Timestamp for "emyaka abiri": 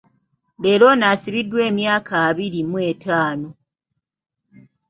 1.69-2.59